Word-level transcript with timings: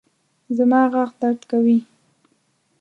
زما 0.57 0.81
غاښ 0.91 1.11
درد 1.21 1.41
کوي 1.51 1.79